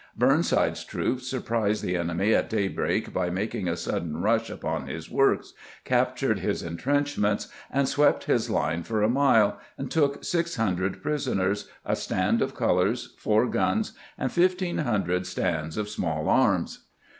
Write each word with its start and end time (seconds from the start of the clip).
Burnside's 0.17 0.83
troops 0.83 1.27
sur 1.29 1.41
prised 1.41 1.83
the 1.83 1.95
enemy 1.95 2.33
at 2.33 2.49
daybreak 2.49 3.13
by 3.13 3.29
making 3.29 3.67
a 3.67 3.77
sudden 3.77 4.17
rush 4.17 4.49
upon 4.49 4.87
his 4.87 5.11
works, 5.11 5.53
captured 5.85 6.39
his 6.39 6.63
intrenchments, 6.63 7.49
swept 7.83 8.23
his 8.23 8.49
line 8.49 8.81
for 8.81 9.03
a 9.03 9.07
mile, 9.07 9.59
and 9.77 9.91
took 9.91 10.23
600 10.25 11.03
prisoners, 11.03 11.69
a 11.85 11.95
stand 11.95 12.41
of 12.41 12.55
colors, 12.55 13.13
4 13.19 13.45
guns, 13.45 13.91
and 14.17 14.31
1500 14.31 15.27
stands 15.27 15.77
of 15.77 15.87
small 15.87 16.27
arms. 16.29 16.87